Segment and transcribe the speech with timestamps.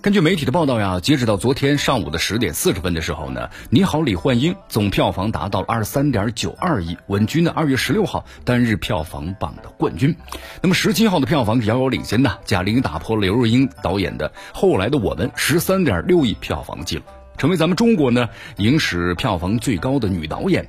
[0.00, 10.14] 根据媒体的报道呀，截止到昨天上午的十点四十分的时候呢，《你好，李焕英》总票房达到了二十三点九二亿，稳居呢二月十六号单日票房榜的冠军。
[10.62, 17.02] 那么十七号的票房是遥遥领先的，贾玲打破了刘若英导演的《后来的我们》十三点六亿票房记录。
[17.36, 20.66] 成为咱们中国呢影史票房最高的女导演。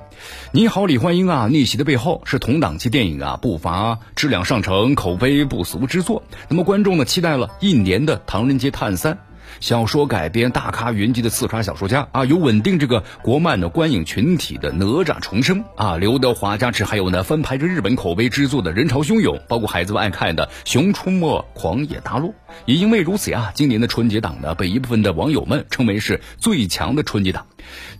[0.52, 6.22] 你好，李焕英啊，逆袭的背后是同档期电影啊不乏质量上乘、口碑不俗之作。
[6.48, 9.14] 那么观众呢期待了一年的《唐人街探三》。
[9.58, 22.28] 小说改编大咖云集的刺杀小说家啊，有稳定这个国漫的观影群体的哪吒重生啊，刘德华加持，还有呢翻拍着日本口碑之作的人潮汹涌，包括孩子们爱看的《熊出没狂野大陆》。
[22.66, 27.46] 也因为如此呀，今年的春节档呢，被一部分的网友们称为是最强的春节档。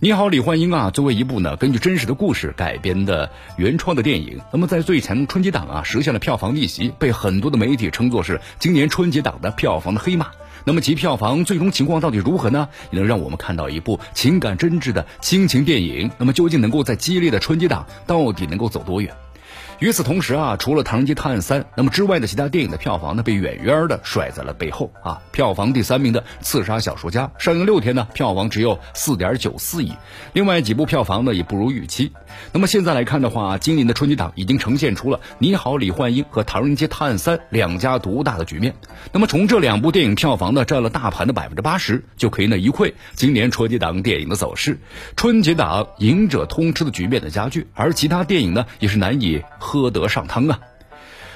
[0.01, 10.29] 你好，李焕英啊，作为一部呢根据真实的故事改编的原创的电影，那么在最强春节档啊实现了票房逆袭，被很多的媒体称作是今年春节档的票房的黑马。
[10.65, 12.69] 那么其票房最终情况到底如何呢？
[12.91, 16.11] 也能让我们看到一部情感真挚的亲情电影。
[16.19, 19.15] 那么究竟能够在激烈的春节档到底能够走多远？
[19.81, 25.23] 与此同时啊，除了《唐人街探案三》，那么之外的其他电影的票房呢，被远远的甩在了背后啊。
[25.33, 29.95] 票房第三名的《刺杀小说家》上映六天呢，票房只有四点九四亿。
[30.35, 32.13] 另外几部票房呢，也不如预期。
[32.53, 38.75] 那么现在来看的话，今年的春节档已经呈现出了《你好，李焕英》和《唐人街探案三》两家独大的局面。
[39.13, 44.79] 那么从这两部电影票房呢，占了大盘的百分之八十，就可以呢一窥今年春节档电影的走势。
[45.17, 49.41] 春节档赢者通吃的局面的加剧，而其他电影呢，也是难以。
[49.71, 50.59] 喝得上汤啊！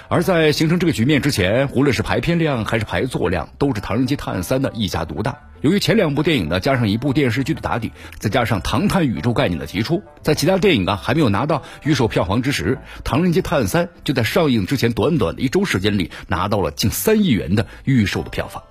[0.08, 5.38] 而在形成这个局面之前，无论是排片量还是排座量，都是《唐人街探案三》的一家独大。
[5.60, 18.64] 由于前两部电影呢，加上一部电视剧的打底，再加上唐探宇宙概念的提出，在其他电影啊还没有拿到预售票房之时，《唐人街探案三》就在上映之前短短的一周时间里，拿到了近三亿元的预售的票房。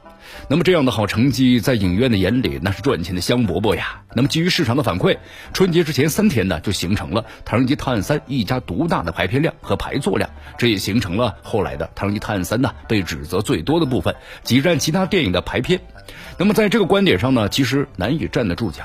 [0.47, 4.01] 那么这样的好成绩，在影院的眼里那是赚钱的香饽饽呀。
[4.15, 5.17] 那么基于市场的反馈，
[5.53, 15.79] 春节之前三天呢，就形成了《唐人街探案三》一家独大的排片量和排座量，这也形成了后来的《唐人街探案三》呢被指责最多的部分，挤占其他电影的排片。
[16.37, 18.83] 那么在这个观点上呢，其实难以站得住脚。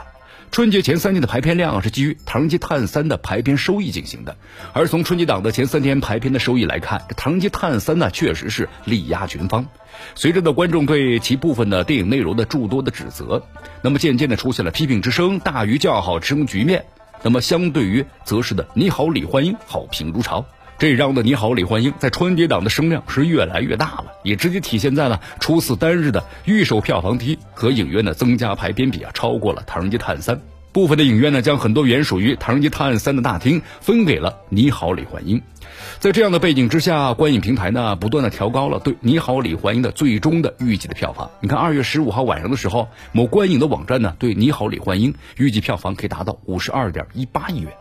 [0.50, 4.36] 春节前三天的排片量是基于《唐人街探案三》的排片收益进行的，
[4.72, 9.66] 而从春节档的前三天排片的收益来看，《唐人街探案三》呢确实是力压群芳。
[10.14, 13.44] 随着的观众对其部分的电影内容的诸多的指责，
[13.82, 16.84] 那么渐渐的出现了批评之声大于叫好之声局面。
[17.22, 20.44] 那么相对于则是的《你好，李焕英》好评如潮。
[20.78, 30.36] 这让的《你好，李焕英》在春节档的声量是越来越大了，也直接体现在了初次单日的预售票房低和影院的增加排片比啊，超过了《唐人街探案三》。
[30.70, 35.38] 部分的影院呢，将很多原属于《唐人街探案三》的大厅分给了《你好，李焕英》。
[35.98, 41.28] 在这样的背景之下，观影平台呢，不断的调高了对《你好，李焕英》的最终的预计的票房。
[41.40, 47.72] 你看，二月十五号晚上的时候，某观影的网站呢，对《你好，李焕英》预计票房可以达到五十二点一八亿元。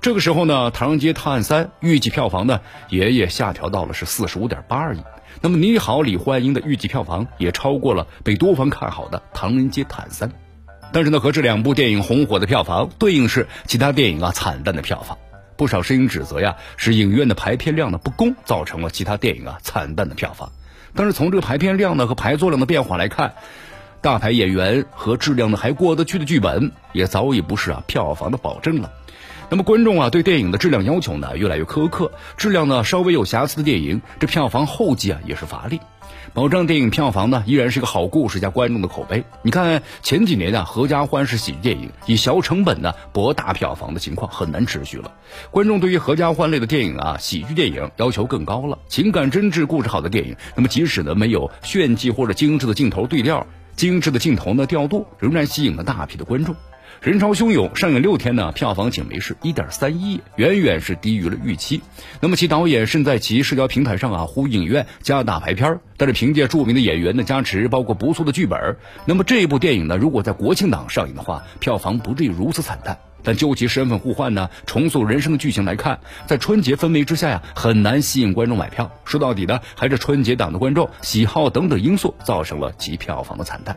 [0.00, 2.60] 这个时候呢，《唐人街探案三》预计票房呢，
[2.90, 5.00] 也也下调到了是四十五点八二亿。
[5.40, 10.28] 那么，《你好，李焕英》的预计票房也超过了被多方看好的《唐人街探案三》。
[10.92, 15.16] 但是呢，和这两部电影红火的票房对应是其他电影啊惨淡的票房。
[15.56, 20.52] 不少声音指责呀，是影院的排片量的不公，造成了其他电影啊惨淡的票房。
[20.94, 23.34] 但是从这个排片量呢和排座量的变化来看，
[24.00, 28.92] 大牌演员和质量呢还过得去的剧本，也早已不是啊票房的保证了。
[29.50, 35.80] 那么观众啊，对电影的质量要求呢越来越苛刻，质量呢稍微有瑕疵的电影，这票房后继啊也是乏力。
[36.32, 39.24] 保障电影票房呢，依然是个好故事加观众的口碑。
[39.42, 45.12] 你看前几年啊，合家欢式喜剧电影以小成本呢博大票房的情况很难持续了。
[45.52, 48.78] 观众对于合家欢类的电影啊，喜剧电影要求更高了。
[48.88, 56.54] 情感真挚、故事好的电影，那么即使呢没有炫技或者精致的镜头对调、精致的镜头呢调度，仍然吸引了大批的观众。
[57.00, 61.82] 人潮汹涌，上映六天呢，票房仅为是一点三亿，远远是低于了预期。
[62.20, 72.98] 那么其导演甚在其社交平台上啊呼影院加大排片但是凭借著名的演员的加持，包括不错的剧本，那么这部电影呢，如果在国庆档上映的话，票房不至于如此惨淡。
[73.24, 78.90] 但究其身份互换呢，重塑人生的剧情来看，在春节氛围之下呀，很难吸引观众买票。
[79.04, 83.76] 说到底呢，还是春节档的观众喜好等等因素造成了其票房的惨淡。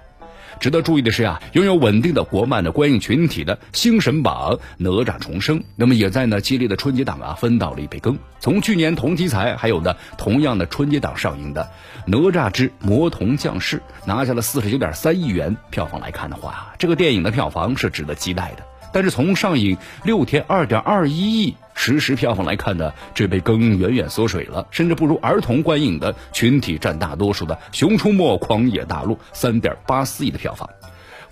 [0.59, 8.17] 值得注意的是啊，拥有稳定的国漫的观影群体的《星神榜》《哪吒重生》，那么也在呢激烈的春节档啊分到了一杯羹。
[8.39, 11.63] 从去年同题材还有呢同样的春节档上映的
[12.07, 18.63] 《哪吒之魔童降世》，拿下了四十九点三亿元票房来看的话，这个电影的票房是值得期待的。
[18.92, 30.69] 但是从上映六天二点二一亿实时票房来看呢，这杯羹远远缩水了，甚至不如儿童观影的群体占大多数的《熊出没·狂野大陆》三点八四亿的票房。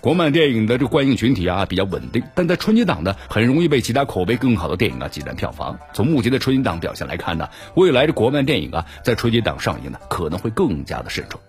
[0.00, 5.76] 国漫电影的这个观影群体啊比较稳定，但在春节档呢，很容易被其他口碑更好的电影啊挤占票房。
[5.92, 11.40] 从目前的春节档表现来看呢，未来的国漫电影啊在春节档上映呢可能会更加的慎重。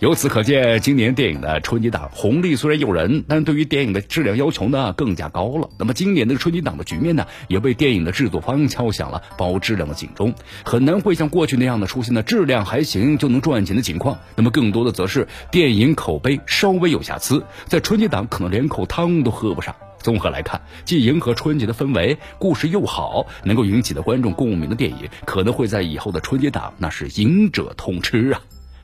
[0.00, 5.68] 由此可见，今年电影的春节档红利虽然诱人，但是对于电影的质量要求呢更加高了。
[5.78, 10.32] 那么今年的春节档的局面呢，也为电影的制作方敲响了保质量的警钟，
[10.64, 14.18] 很难会像过去那样的出现的质量还行就能赚钱的情况。
[14.36, 19.76] 那么更多的则是电影口碑稍微有瑕疵，在春节档可能连口汤都喝不上。
[19.98, 28.40] 综合来看，既迎合春节的氛围，故事又好，能够引起的观众共鸣的电影，可能会在以后的春节档那是赢者通吃啊。